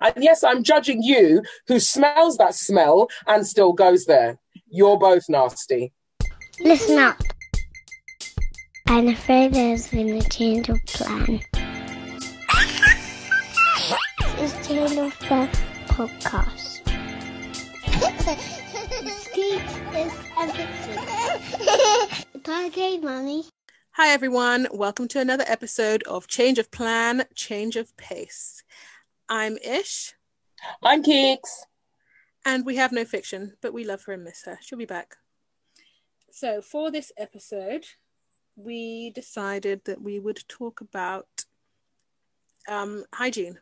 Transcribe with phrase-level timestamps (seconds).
[0.00, 4.38] And yes, I'm judging you who smells that smell and still goes there.
[4.68, 5.92] You're both nasty.
[6.60, 7.20] Listen up.
[8.88, 11.40] I'm afraid there's been a change of plan.
[14.38, 15.48] it's Change of Plan
[15.88, 16.82] podcast.
[19.18, 19.62] Steve
[19.94, 20.46] is a
[22.48, 23.44] Okay, Mommy.
[23.92, 24.68] Hi, everyone.
[24.72, 28.62] Welcome to another episode of Change of Plan, Change of Pace.
[29.28, 30.14] I'm Ish,
[30.82, 31.64] I'm Keeks.
[32.44, 34.58] and we have no fiction, but we love her and miss her.
[34.62, 35.16] She'll be back.
[36.30, 37.86] So, for this episode,
[38.56, 41.26] we decided that we would talk about
[42.68, 43.58] um, hygiene.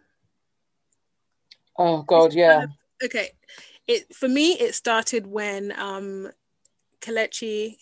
[1.79, 2.67] Oh God, yeah.
[3.03, 3.31] Okay,
[3.87, 6.31] it for me it started when um,
[7.01, 7.77] Kalechi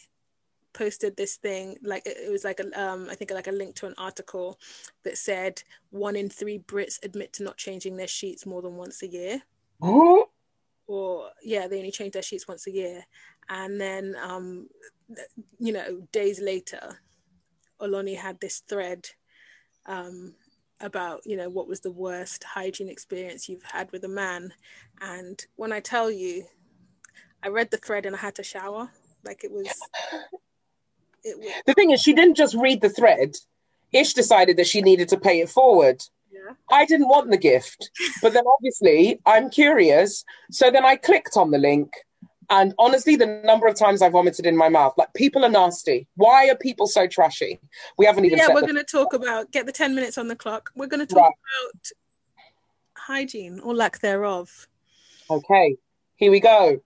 [0.73, 3.87] posted this thing like it was like a um I think like a link to
[3.87, 4.59] an article
[5.05, 9.03] that said one in three Brits admit to not changing their sheets more than once
[9.03, 9.43] a year.
[9.83, 10.25] Huh?
[10.87, 13.05] or yeah they only change their sheets once a year.
[13.49, 14.69] And then um
[15.59, 17.01] you know days later
[17.81, 19.09] Oloni had this thread
[19.87, 20.35] um
[20.81, 24.53] about you know what was the worst hygiene experience you've had with a man.
[25.01, 26.45] And when I tell you
[27.43, 28.91] I read the thread and I had to shower.
[29.25, 29.69] Like it was
[31.25, 33.37] was The thing is, she didn't just read the thread.
[33.93, 36.03] Ish decided that she needed to pay it forward.
[36.33, 37.91] yeah I didn't want the gift,
[38.23, 40.25] but then obviously I'm curious.
[40.51, 41.93] So then I clicked on the link.
[42.51, 46.07] And honestly, the number of times I vomited in my mouth, like people are nasty.
[46.17, 47.61] Why are people so trashy?
[47.97, 50.37] We haven't even yeah we're going to talk about get the 10 minutes on the
[50.37, 51.33] clock we're going to talk Right.
[51.73, 51.83] about
[52.97, 54.69] hygiene or lack thereof
[55.31, 55.77] Okay,
[56.17, 56.81] here we go.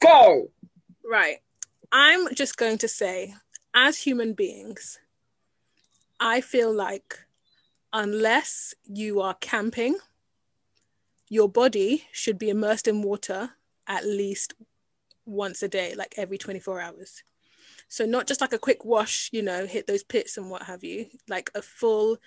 [0.00, 0.48] Go.
[1.04, 1.38] right
[1.92, 3.34] i'm just going to say
[3.78, 4.98] as human beings
[6.18, 7.20] i feel like
[7.92, 9.96] unless you are camping
[11.28, 13.50] your body should be immersed in water
[13.86, 14.54] at least
[15.24, 17.22] once a day like every 24 hours
[17.86, 20.82] so not just like a quick wash you know hit those pits and what have
[20.82, 22.18] you like a full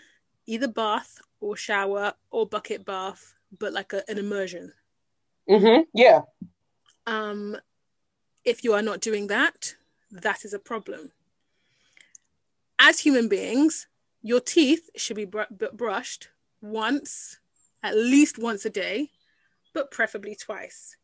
[0.45, 4.71] either bath or shower or bucket bath but like a, an immersion
[5.49, 5.81] Mm-hmm.
[5.93, 6.21] Yeah.
[7.07, 7.57] um,
[8.45, 9.75] if you are not doing that,
[10.11, 11.11] that is a problem.
[12.83, 13.87] As human beings,
[14.23, 16.29] your teeth should be br- brushed
[16.61, 17.37] once,
[17.83, 19.11] at least once a day,
[19.71, 20.97] but preferably twice.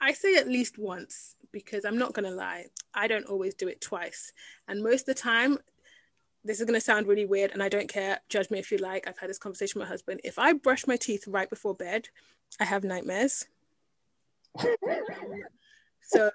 [0.00, 2.64] I say at least once because I'm not going to lie,
[2.94, 4.32] I don't always do it twice.
[4.66, 5.58] And most of the time,
[6.44, 8.20] this is going to sound really weird and I don't care.
[8.30, 9.06] Judge me if you like.
[9.06, 10.22] I've had this conversation with my husband.
[10.24, 12.08] If I brush my teeth right before bed,
[12.58, 13.46] I have nightmares.
[16.04, 16.30] So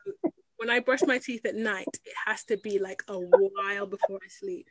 [0.57, 4.19] when I brush my teeth at night, it has to be like a while before
[4.23, 4.67] I sleep.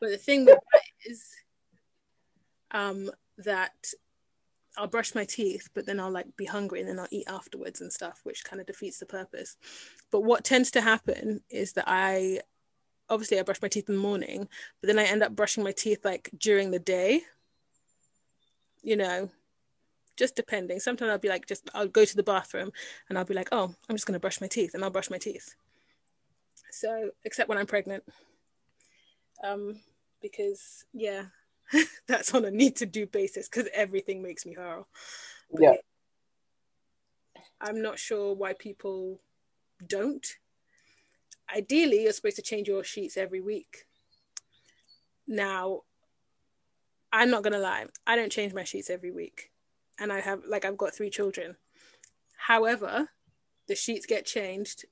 [0.00, 1.28] But the thing with that is
[2.70, 3.74] um, that
[4.76, 7.80] I'll brush my teeth, but then I'll like be hungry and then I'll eat afterwards
[7.80, 9.56] and stuff, which kind of defeats the purpose.
[10.10, 12.40] But what tends to happen is that I
[13.08, 14.48] obviously I brush my teeth in the morning,
[14.80, 17.22] but then I end up brushing my teeth like during the day.
[18.82, 19.28] You know,
[20.20, 20.78] just depending.
[20.78, 22.70] Sometimes I'll be like, just I'll go to the bathroom
[23.08, 25.18] and I'll be like, oh, I'm just gonna brush my teeth, and I'll brush my
[25.18, 25.56] teeth.
[26.70, 28.04] So, except when I'm pregnant,
[29.42, 29.80] um,
[30.22, 31.24] because yeah,
[32.06, 34.86] that's on a need to do basis because everything makes me hurl.
[35.50, 35.76] But Yeah.
[37.60, 39.20] I'm not sure why people
[39.84, 40.26] don't.
[41.54, 43.86] Ideally, you're supposed to change your sheets every week.
[45.26, 45.80] Now,
[47.12, 49.49] I'm not gonna lie, I don't change my sheets every week.
[50.00, 51.56] And I have like I've got three children.
[52.36, 53.10] However,
[53.68, 54.86] the sheets get changed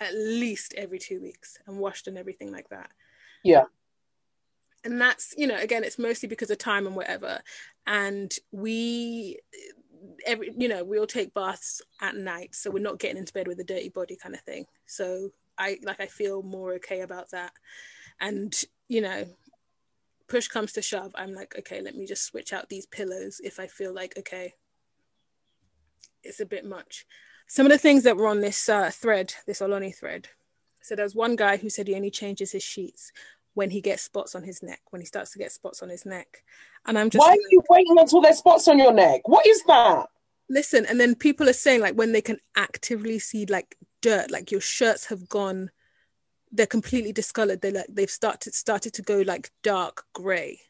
[0.00, 2.90] at least every two weeks and washed and everything like that.
[3.42, 3.64] Yeah.
[4.84, 7.40] And that's, you know, again, it's mostly because of time and whatever.
[7.86, 9.38] And we
[10.26, 13.48] every you know, we all take baths at night, so we're not getting into bed
[13.48, 14.66] with a dirty body kind of thing.
[14.86, 17.52] So I like I feel more okay about that.
[18.20, 18.54] And,
[18.88, 19.24] you know,
[20.30, 23.60] push comes to shove, I'm like, okay, let me just switch out these pillows if
[23.60, 24.54] I feel like, okay,
[26.22, 27.04] it's a bit much.
[27.46, 30.28] Some of the things that were on this uh, thread, this Oloni thread.
[30.80, 33.12] So there's one guy who said he only changes his sheets
[33.54, 36.06] when he gets spots on his neck, when he starts to get spots on his
[36.06, 36.44] neck.
[36.86, 39.28] And I'm just Why are you waiting until there's spots on your neck?
[39.28, 40.06] What is that?
[40.50, 44.50] listen and then people are saying like when they can actively see like dirt like
[44.50, 45.70] your shirts have gone
[46.52, 50.60] they're completely discolored they like they've started started to go like dark gray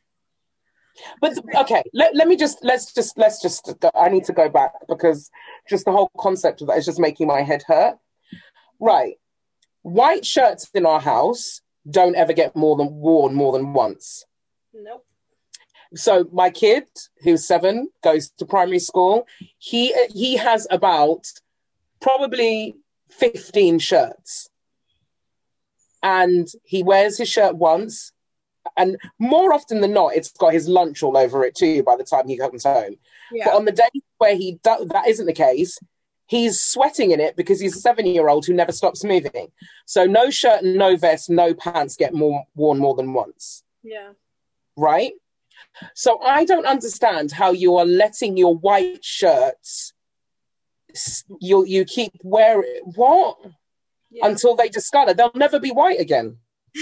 [1.20, 4.72] But okay, let, let me just let's just let's just I need to go back
[4.88, 5.30] because
[5.68, 7.96] just the whole concept of that is just making my head hurt.
[8.78, 9.16] Right.
[9.82, 14.24] White shirts in our house don't ever get more than worn more than once.
[14.74, 15.04] nope
[15.94, 16.84] So my kid,
[17.22, 19.26] who's seven, goes to primary school.
[19.58, 21.26] He he has about
[22.00, 22.76] probably
[23.08, 24.49] fifteen shirts,
[26.02, 28.12] and he wears his shirt once,
[28.76, 31.82] and more often than not, it's got his lunch all over it too.
[31.82, 32.96] By the time he comes home,
[33.32, 33.46] Yeah.
[33.46, 33.88] but on the day
[34.18, 35.78] where he do- that isn't the case,
[36.26, 39.50] he's sweating in it because he's a seven-year-old who never stops moving.
[39.86, 44.10] So no shirt, no vest, no pants get more worn more than once yeah.
[44.76, 45.12] right?
[45.94, 49.92] So I don't understand how you are letting your white shirts
[51.40, 53.38] you you keep wearing what
[54.10, 54.26] Yeah.
[54.26, 55.14] until they discolor.
[55.14, 56.38] They'll never be white again.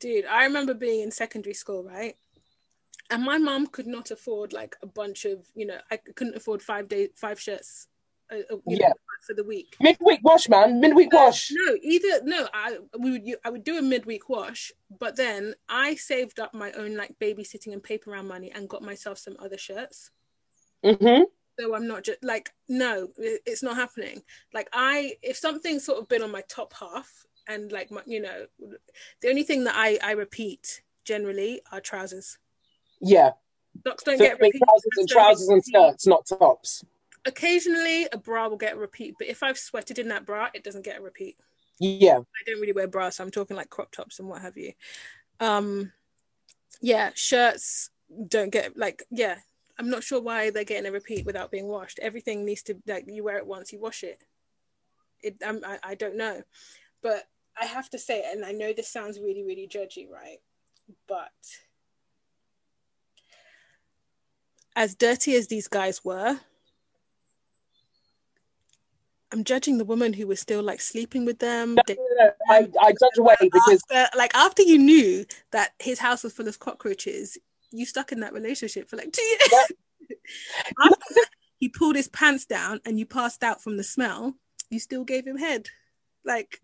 [0.00, 2.16] Dude, I remember being in secondary school, right?
[3.10, 6.60] And my mom could not afford like a bunch of, you know, I couldn't afford
[6.62, 7.86] five day five shirts,
[8.30, 8.88] uh, uh, Yeah.
[8.88, 8.94] know,
[9.26, 9.76] for the week.
[9.80, 10.80] Midweek wash, man.
[10.80, 11.50] Midweek wash.
[11.52, 15.94] No, either no, I we would I would do a midweek wash, but then I
[15.94, 19.58] saved up my own like babysitting and paper round money and got myself some other
[19.58, 20.10] shirts.
[20.84, 21.22] hmm
[21.58, 24.22] So I'm not just like no, it's not happening.
[24.52, 28.20] Like I, if something's sort of been on my top half and like my, you
[28.20, 28.46] know,
[29.20, 32.38] the only thing that I I repeat generally are trousers.
[33.00, 33.32] Yeah.
[33.86, 34.62] Socks don't So get it repeat.
[34.64, 36.84] trousers and pants don't get trousers and skirts, not tops.
[37.24, 40.62] Occasionally, a bra will get a repeat, but if I've sweated in that bra, it
[40.62, 41.36] doesn't get a repeat.
[41.78, 42.18] Yeah.
[42.18, 44.72] I don't really wear bras, so I'm talking like crop tops and what have you.
[45.40, 45.92] Um,
[46.80, 47.90] yeah, shirts
[48.28, 49.36] don't get like yeah.
[49.78, 51.98] I'm not sure why they're getting a repeat without being washed.
[52.00, 54.22] Everything needs to like you wear it once, you wash it.
[55.22, 56.42] It I'm, I I don't know,
[57.02, 57.24] but
[57.60, 60.38] I have to say, and I know this sounds really really judgy, right?
[61.06, 61.32] But
[64.74, 66.40] as dirty as these guys were,
[69.32, 71.74] I'm judging the woman who was still like sleeping with them.
[71.74, 75.98] No, no, no, I, I judge away because after, like after you knew that his
[75.98, 77.36] house was full of cockroaches,
[77.78, 79.50] you stuck in that relationship for like two years.
[80.78, 81.26] that,
[81.58, 84.34] he pulled his pants down and you passed out from the smell.
[84.70, 85.68] You still gave him head,
[86.24, 86.60] like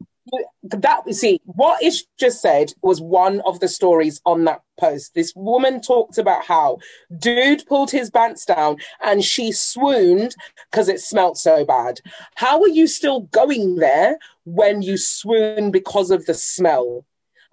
[0.62, 5.14] that see what Ish just said was one of the stories on that post.
[5.14, 6.78] This woman talked about how
[7.18, 10.36] dude pulled his pants down and she swooned
[10.70, 12.00] because it smelt so bad.
[12.36, 17.04] How are you still going there when you swoon because of the smell?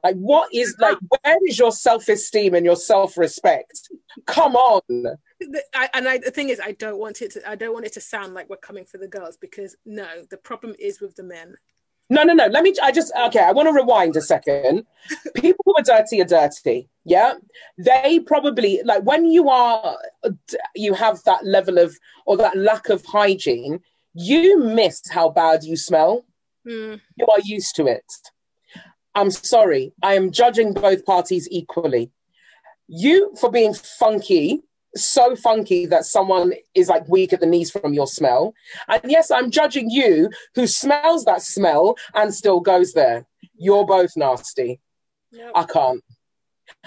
[0.04, 3.90] Like what is like where is your self-esteem and your self-respect?
[4.26, 5.18] Come on.
[5.74, 7.50] I, and I, the thing is, I don't want it to.
[7.50, 10.38] I don't want it to sound like we're coming for the girls because no, the
[10.38, 11.56] problem is with the men.
[12.10, 12.48] No, no, no.
[12.48, 12.74] Let me.
[12.82, 13.40] I just okay.
[13.40, 14.86] I want to rewind a second.
[15.36, 16.90] People who are dirty are dirty.
[17.06, 17.36] Yeah,
[17.78, 19.98] they probably like when you are
[20.76, 23.80] you have that level of or that lack of hygiene.
[24.16, 26.26] You miss how bad you smell.
[26.68, 28.04] Mm, You are used to it.
[29.16, 29.94] I'm sorry.
[30.04, 32.12] I am judging both parties equally.
[32.88, 34.62] You for being funky,
[34.96, 38.54] so funky that someone is like weak at the knees from your smell.
[38.88, 43.28] And yes, I'm judging you who smells that smell and still goes there.
[43.58, 44.80] You're both nasty.
[45.32, 46.04] no, I can't.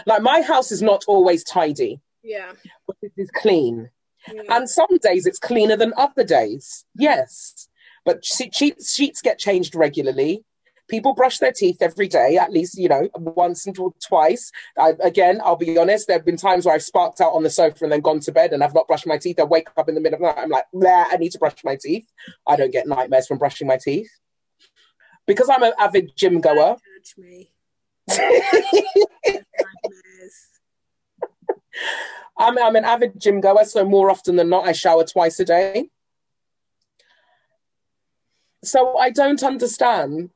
[0.07, 2.53] Like my house is not always tidy, yeah,
[2.87, 3.91] but it is clean.
[4.33, 4.43] yeah.
[4.49, 6.85] And some days it's cleaner than other days.
[6.97, 7.69] Yes.
[8.05, 10.45] But she- sheets, sheets get changed regularly.
[10.89, 13.77] People brush their teeth every day, at least, you know, once and
[14.07, 14.51] twice.
[14.79, 17.51] I, again, I'll be honest, there have been times where I've sparked out on the
[17.51, 19.39] sofa and then gone to bed and I've not brushed my teeth.
[19.41, 21.39] I wake up in the middle of the night, I'm like, Bleh, I need to
[21.39, 22.07] brush my teeth.
[22.47, 24.11] I don't get nightmares from brushing my teeth.
[25.27, 26.77] Because I'm an avid gym goer.
[32.39, 35.45] I'm, I'm an avid gym goer, so more often than not, I shower twice a
[35.45, 35.91] day.
[38.65, 40.31] So I don't understand.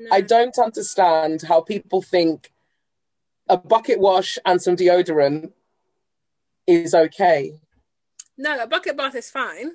[0.00, 0.08] No.
[0.10, 2.50] I don't understand how people think
[3.50, 5.52] a bucket wash and some deodorant
[6.66, 7.60] is okay.
[8.38, 9.72] No, a bucket bath is fine.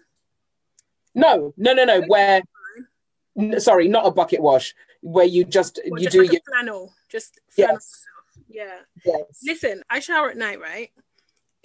[1.14, 2.02] No, no, no, no.
[2.08, 2.42] Where,
[3.38, 6.42] n- sorry, not a bucket wash, where you just Or you just do like your
[6.50, 6.92] flannel.
[7.08, 8.06] Just flannel Yes.
[8.50, 8.80] Yeah.
[9.06, 9.42] yes.
[9.46, 10.90] Listen, I shower at night, right?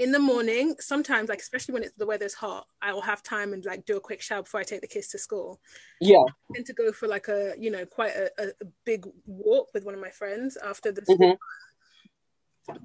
[0.00, 3.52] In the morning, sometimes, like especially when it's the weather's hot, I will have time
[3.52, 5.60] and like do a quick shower before I take the kids to school.
[6.00, 8.46] yeah, I tend to go for like a you know quite a, a,
[8.86, 11.36] big walk with one of my friends after the Mhm.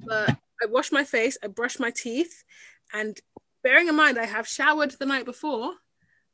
[0.05, 2.43] but I wash my face, I brush my teeth,
[2.93, 3.17] and
[3.63, 5.71] bearing in mind I have showered the night before,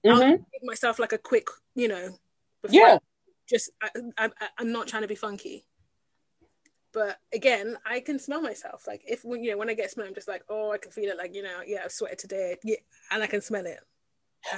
[0.10, 1.46] I'll hmm give myself like a quick,
[1.76, 2.18] you know,
[2.64, 2.96] before yeah.
[2.96, 3.00] I
[3.48, 5.68] just I, I- I'm not trying to be funky.
[6.93, 8.86] But again, I can smell myself.
[8.88, 10.91] Like if when you know when I get smell, I'm just like, oh, I can
[10.91, 11.17] feel it.
[11.17, 12.77] Like you know, yeah, I've sweated today, yeah,
[13.12, 13.79] and I can smell it.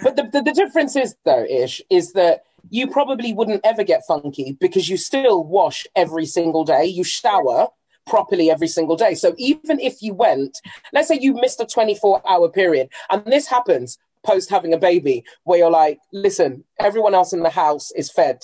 [0.02, 4.06] But the, the, the difference is, though, Ish, is that you probably wouldn't ever get
[4.08, 6.86] funky because you still wash every single day.
[6.86, 7.68] You shower,
[8.06, 9.14] properly every single day.
[9.16, 10.60] So even if you went,
[10.94, 15.24] let's say you missed a 24 hour period, and this happens post having a baby,
[15.44, 18.42] where you're like, listen, everyone else in the house is fed.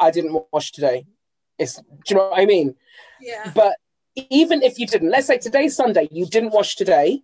[0.00, 1.06] I didn't wash today.
[1.60, 2.74] It's, do you know what I mean?
[3.20, 3.52] Yeah.
[3.54, 3.76] But
[4.30, 7.22] even if you didn't, let's say today's Sunday, you didn't wash today,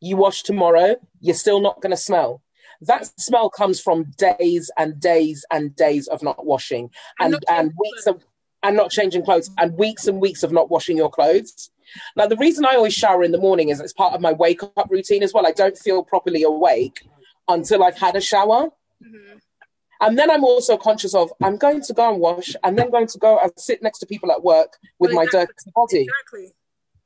[0.00, 2.42] you wash tomorrow, you're still not going to smell.
[2.82, 7.72] That smell comes from days and days and days of not washing and, And and,
[7.80, 8.22] weeks of
[8.62, 11.70] and not changing clothes and weeks and weeks of not washing your clothes.
[12.16, 14.62] Now, the reason I always shower in the morning is it's part of my wake
[14.62, 15.46] up routine as well.
[15.46, 17.08] I don't feel properly awake
[17.48, 18.70] until I've had a shower.
[19.02, 19.40] Mhm.
[20.00, 23.06] And then I'm also conscious of I'm going to go and wash and then going
[23.08, 26.02] to go and sit next to people at work with Well, my dirty body.
[26.02, 26.54] Exactly.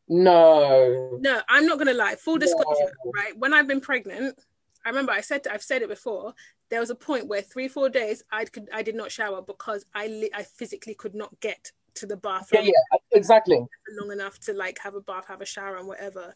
[0.09, 1.19] No.
[1.21, 2.17] No, I'm not gonna lie.
[2.17, 3.13] Full disclosure, No.
[3.15, 3.37] right?
[3.39, 4.39] When I've been pregnant,
[4.85, 6.35] I remember I said I've said it before.
[6.69, 9.85] There was a point where three, four days I could I did not shower because
[9.95, 13.65] I li- I physically could not get to the Yeah, bathroom yeah, uh, exactly.
[13.99, 16.35] long enough to like have a bath, have a shower, and whatever.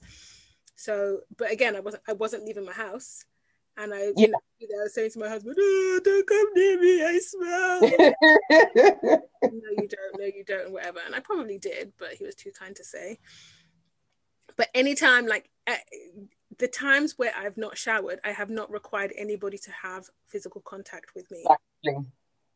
[0.76, 3.25] So, but again, I wasn't I wasn't leaving my house,
[3.76, 4.38] and I you know,
[4.80, 7.80] I was saying to my husband, "Oh, don't come near me, I smell."
[9.42, 10.18] no, you don't.
[10.18, 10.72] No, you don't.
[10.72, 11.00] Whatever.
[11.04, 13.18] And I probably did, but he was too kind to say.
[14.56, 15.50] But anytime, like
[16.58, 21.14] the times where I've not showered, I have not required anybody to have physical contact
[21.14, 21.44] with me.
[21.82, 22.10] Exactly.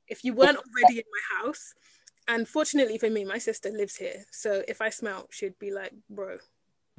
[0.06, 1.74] If you weren't already in my house,
[2.28, 5.92] and fortunately for me, my sister lives here, so if I smell, she'd be like,
[6.08, 6.38] "Bro,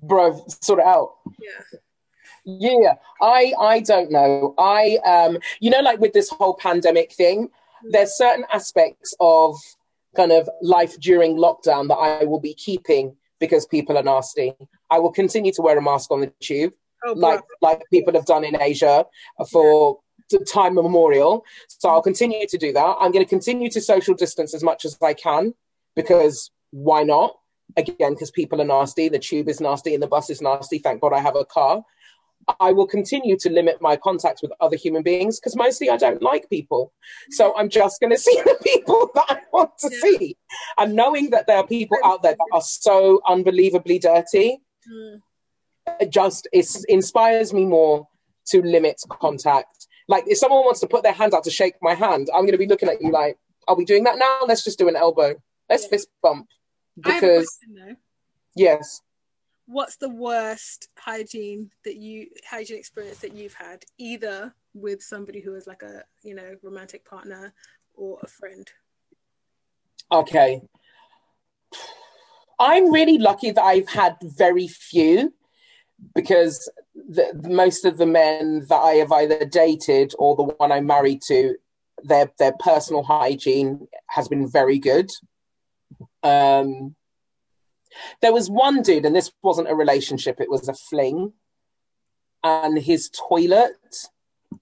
[0.01, 1.15] Bro, sort it out.
[1.41, 1.79] yeah,
[2.45, 4.53] Yeah, I I don't know.
[4.57, 7.50] I um you know like with this whole pandemic thing,
[7.89, 9.55] there's certain aspects of
[10.15, 14.53] kind of life during lockdown that I will be keeping because people are nasty.
[14.89, 16.74] I will continue to wear a mask on the tube
[17.05, 19.05] oh, like like people have done in Asia
[19.51, 21.45] for t- time memorial.
[21.67, 22.95] So I'll continue to do that.
[23.00, 25.53] I'm going to continue to social distance as much as I can
[25.95, 27.36] because why not?
[27.77, 29.09] Again, because people are nasty.
[29.09, 30.79] The tube is nasty and the bus is nasty.
[30.79, 31.83] Thank God I have a car.
[32.60, 36.22] I will continue to limit my contact with other human beings because mostly I don't
[36.22, 36.93] like people.
[37.29, 40.00] So I'm just going to see the people that I want to Yeah.
[40.01, 40.38] see.
[40.77, 45.22] And knowing that there are people out there that are so unbelievably dirty, Mm,
[46.00, 48.08] it just it inspires me more
[48.48, 49.88] to limit contact.
[50.08, 52.53] Like if someone wants to put their hand out to shake my hand, I'm going
[52.53, 54.39] to be looking at you like, "Are we doing that now?
[54.48, 55.36] Let's just do an elbow.
[55.69, 55.89] Let's Yeah.
[55.89, 56.48] fist bump."
[57.05, 57.96] I have a Because question though.
[58.55, 59.01] yes,
[59.71, 65.53] What's the worst hygiene that you hygiene experience that you've had, either with somebody who
[65.53, 67.53] is like a you know romantic partner
[67.93, 68.67] or a friend?
[70.11, 70.61] okay.
[72.59, 75.33] I'm really lucky that I've had very few
[76.13, 80.85] because the, most of the men that I have either dated or the one I'm
[80.85, 81.55] married to,
[82.03, 85.09] their their personal hygiene has been very good.
[86.23, 86.95] Um,
[88.22, 91.34] there was one dude, and this wasn't a relationship; it was a fling,
[92.43, 93.72] and his toilet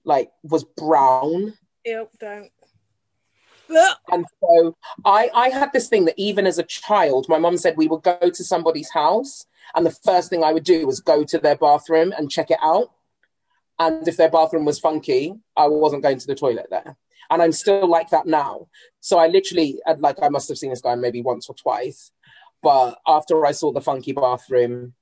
[0.04, 1.54] like was brown.
[1.84, 2.50] Yep, don't.
[4.10, 7.76] And so I, I had this thing that even as a child, my mum said
[7.76, 11.24] we would go to somebody's house, and the first thing I would do was go
[11.24, 12.90] to their bathroom and check it out.
[13.78, 16.96] And if their bathroom was funky, I wasn't going to the toilet there.
[17.30, 18.68] And I'm still like that now.
[19.00, 22.10] So I literally, uh, like, I must have seen this guy maybe once or twice.
[22.62, 24.94] But after I saw the funky bathroom,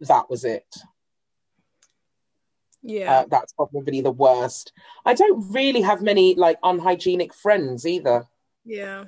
[0.00, 0.66] that was it.
[2.82, 3.20] Yeah.
[3.20, 4.72] Uh, that's probably the worst.
[5.04, 8.26] I don't really have many like unhygienic friends either.
[8.64, 9.06] Yeah.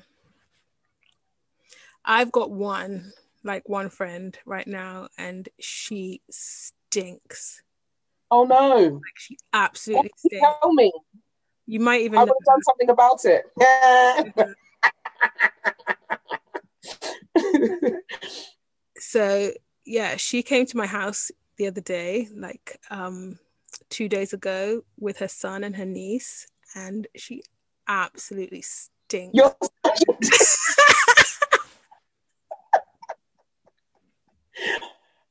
[2.05, 3.13] I've got one,
[3.45, 7.63] like one friend right now, and she stinks.
[8.31, 8.75] Oh no.
[8.75, 10.47] Like she absolutely stinks.
[10.61, 10.93] Tell me.
[11.67, 13.45] You might even I would have done something about it.
[14.37, 14.55] Yeah.
[18.99, 19.53] so
[19.85, 23.39] yeah, she came to my house the other day, like um
[23.91, 27.43] two days ago, with her son and her niece, and she
[27.89, 29.33] absolutely stinks.
[29.35, 29.55] You're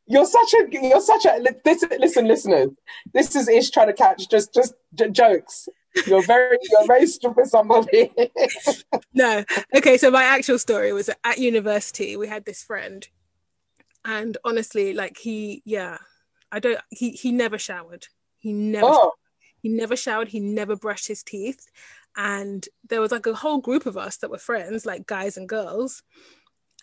[0.09, 2.69] You're such a you're such a this listen listeners
[3.13, 5.67] this is Ish trying to catch just just j- jokes
[6.05, 8.11] you're very you're very stupid somebody.
[9.13, 9.43] No.
[9.75, 13.07] Okay so my actual story was at university we had this friend
[14.05, 15.97] and honestly like he yeah
[16.51, 18.07] i don't he he never showered.
[18.37, 19.11] He never oh.
[19.61, 21.67] he never showered he never brushed his teeth
[22.15, 25.49] and there was like a whole group of us that were friends like guys and
[25.49, 26.03] girls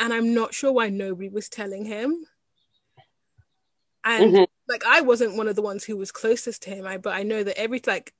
[0.00, 2.24] and i'm not sure why nobody was telling him.
[4.04, 4.46] And Mhm.
[4.68, 7.22] like i wasn't one of the ones who was closest to him I, but i
[7.22, 8.12] know that every like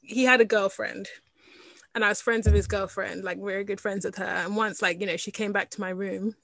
[0.00, 1.08] he had a girlfriend
[1.94, 4.24] and I was friends with his girlfriend, like very good friends with her.
[4.24, 6.34] And once, like you know, she came back to my room.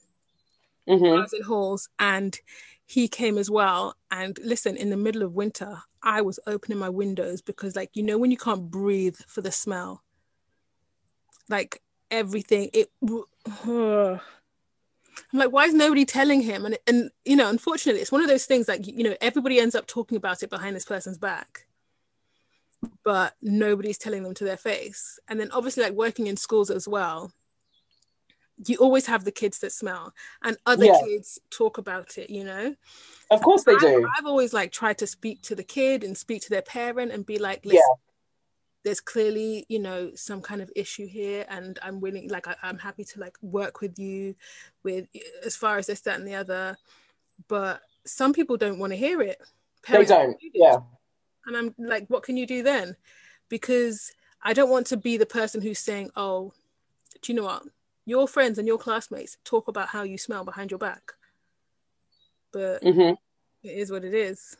[0.87, 1.17] Mhm.
[1.17, 2.37] I was in halls, and
[2.85, 3.95] he came as well.
[4.11, 8.03] And listen, in the middle of winter, I was opening my windows because, like, you
[8.03, 10.03] know, when you can't breathe for the smell,
[11.47, 11.81] like
[12.11, 12.89] everything, it.
[15.33, 16.65] I'm like, why is nobody telling him?
[16.65, 19.75] And and you know, unfortunately, it's one of those things like you know, everybody ends
[19.75, 21.67] up talking about it behind this person's back,
[23.03, 25.19] but nobody's telling them to their face.
[25.27, 27.31] And then obviously, like working in schools as well,
[28.65, 30.99] you always have the kids that smell, and other Yeah.
[31.03, 32.29] kids talk about it.
[32.29, 32.75] You know,
[33.31, 34.07] Of course they I've, do.
[34.17, 37.25] I've always like tried to speak to the kid and speak to their parent and
[37.25, 37.79] be like, Yeah.
[38.83, 42.77] there's clearly, you know, some kind of issue here, and I'm willing, like, I, I'm
[42.77, 44.35] happy to like work with you
[44.83, 45.07] with
[45.43, 46.77] as far as this, that, and the other.
[47.47, 49.41] But some people don't want to hear it.
[49.87, 50.37] They don't.
[50.53, 50.79] Yeah.
[51.49, 52.95] And I'm like, what can you do then?
[53.49, 54.11] Because
[54.43, 56.53] I don't want to be the person who's saying, oh,
[57.23, 57.63] do you know what?
[58.05, 61.13] Your friends and your classmates talk about how you smell behind your back.
[62.53, 63.13] But hmm
[63.63, 64.55] it is what it is.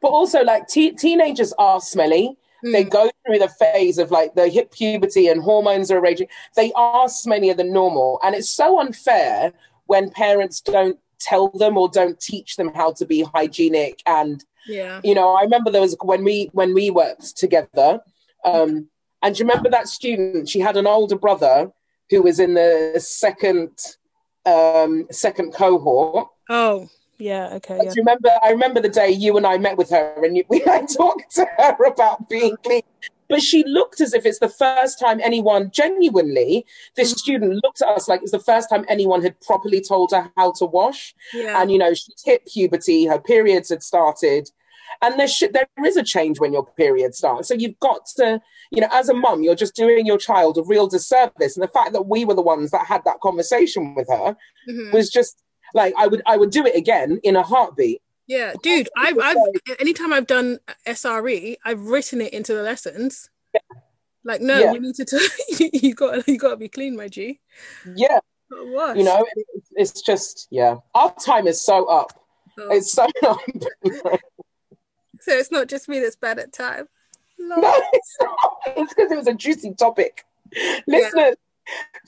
[0.00, 2.38] But also, like te- teenagers are smelly.
[2.62, 2.90] They Mm.
[2.90, 6.28] go through the phase of like the hip puberty and hormones are raging.
[6.54, 9.52] They are smellier than normal, and it's so unfair
[9.86, 15.00] when parents don't tell them or don't teach them how to be hygienic and Yeah.
[15.04, 18.00] you know i remember there was when we when we worked together
[18.44, 18.88] um
[19.22, 21.70] and do you remember that student she had an older brother
[22.10, 23.70] who was in the second
[24.46, 26.88] um second cohort Oh,
[27.18, 27.50] yeah.
[27.54, 27.78] Okay.
[27.78, 27.92] do Yeah.
[27.94, 30.62] you remember i remember the day you and i met with her and you, we
[30.66, 32.82] I talked to her about being clean
[33.30, 37.18] but she looked as if it's the first time anyone genuinely this Mhm.
[37.18, 40.52] student looked at us like it's the first time anyone had properly told her how
[40.52, 41.62] to wash Yeah.
[41.62, 44.50] and you know she's hit puberty her periods had started
[45.02, 48.40] and there should there is a change when your period starts so you've got to
[48.72, 51.68] you know as a mum you're just doing your child a real disservice and the
[51.78, 54.36] fact that we were the ones that had that conversation with her
[54.68, 54.92] Mhm.
[54.92, 58.88] was just like i would i would do it again in a heartbeat Yeah, dude.
[58.96, 59.36] I've, I've
[59.80, 63.28] anytime I've done SRE, I've written it into the lessons.
[63.52, 63.60] Yeah.
[64.24, 64.72] Like, no, Yeah.
[64.72, 65.04] you need to.
[65.04, 67.40] T- you got, you got to be clean, my G.
[67.96, 69.24] yeah Gotta you know
[69.54, 72.12] it's, it's just yeah our time is so up
[72.58, 72.68] Oh.
[72.76, 73.38] it's so up
[75.20, 76.88] so it's not just me that's bad at time.
[77.38, 77.62] Lord.
[77.62, 78.38] no it's not
[78.76, 80.24] it's because it was a juicy topic
[80.86, 81.36] listeners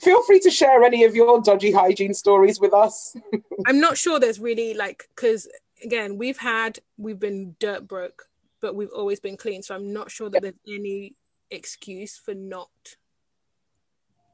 [0.01, 3.15] feel free to share any of your dodgy hygiene stories with us
[3.67, 5.47] I'm not sure there's really like because
[5.83, 8.27] again we've had we've been dirt broke,
[8.61, 9.61] but we've always been clean.
[9.61, 11.15] So I'm not sure that there's any
[11.51, 12.69] excuse for not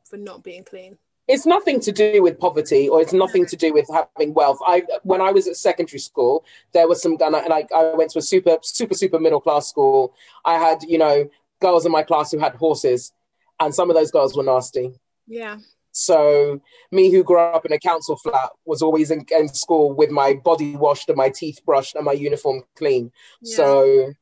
[0.09, 0.97] for not being clean.
[1.27, 4.81] it's nothing to do with poverty or it's nothing to do with having wealth i
[5.03, 8.19] when i was at secondary school there was some I, and I, I went to
[8.19, 11.29] a super super super middle class school i had you know
[11.61, 13.13] girls in my class who had horses
[13.59, 14.91] and some of those girls were nasty
[15.27, 15.57] Yeah.
[15.91, 20.11] So me who grew up in a council flat was always in, in school with
[20.11, 23.11] my body washed and my teeth brushed and my uniform clean.
[23.41, 23.55] Yeah.
[23.55, 24.13] so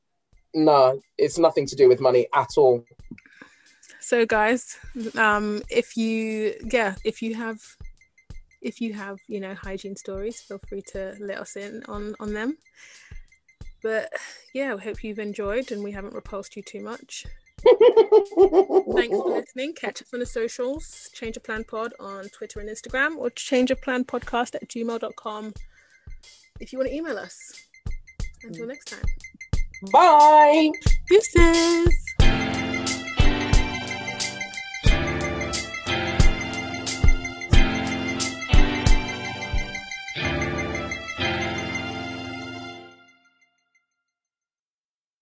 [0.54, 2.84] no it's nothing to do with money at all.
[4.00, 4.78] So guys
[5.16, 7.60] um if you yeah if you have
[8.62, 12.34] if you have you know hygiene stories feel free to let us in on on
[12.34, 12.58] them.
[13.84, 14.12] But
[14.54, 17.26] yeah we hope you've enjoyed and we haven't repulsed you too much
[17.64, 19.74] thanks for listening.
[19.74, 21.10] Catch us on the socials.
[21.14, 25.54] Change of plan pod on twitter and instagram or change of plan podcast at gmail.com
[26.60, 27.54] if you want to email us.
[28.44, 28.70] Until mm.
[28.70, 29.06] next time.
[29.92, 30.72] Bye.
[31.10, 32.07] Deuces